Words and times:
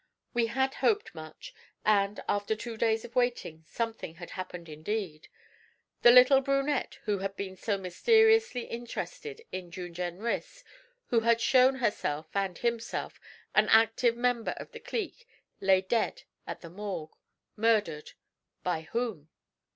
We 0.33 0.47
had 0.47 0.73
hoped 0.73 1.13
much; 1.13 1.53
and, 1.85 2.23
after 2.27 2.55
two 2.55 2.75
days 2.75 3.05
of 3.05 3.15
waiting, 3.15 3.63
something 3.67 4.15
had 4.15 4.31
happened 4.31 4.67
indeed! 4.67 5.27
The 6.01 6.09
little 6.09 6.41
brunette 6.41 6.97
who 7.03 7.19
had 7.19 7.35
been 7.35 7.55
so 7.55 7.77
mysteriously 7.77 8.61
interested 8.61 9.43
in 9.51 9.69
June 9.69 9.93
Jenrys, 9.93 10.63
who 11.09 11.19
had 11.19 11.39
shown 11.39 11.75
herself, 11.75 12.31
and 12.35 12.57
himself, 12.57 13.21
an 13.53 13.69
active 13.69 14.17
member 14.17 14.55
of 14.57 14.71
the 14.71 14.79
'clique,' 14.79 15.27
lay 15.59 15.81
dead 15.81 16.23
at 16.47 16.61
the 16.61 16.69
Morgue, 16.71 17.13
murdered 17.55 18.13
by 18.63 18.81
whom? 18.93 19.29